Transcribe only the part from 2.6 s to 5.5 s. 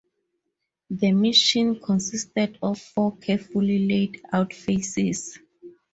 of four carefully laid out phases.